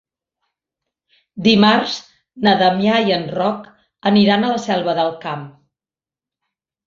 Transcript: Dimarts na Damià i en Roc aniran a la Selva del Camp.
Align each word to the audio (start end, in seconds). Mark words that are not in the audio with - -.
Dimarts 1.47 1.97
na 2.47 2.53
Damià 2.61 2.95
i 3.09 3.13
en 3.17 3.27
Roc 3.35 3.69
aniran 4.13 4.45
a 4.47 4.49
la 4.53 4.57
Selva 4.63 4.95
del 5.01 5.11
Camp. 5.27 5.45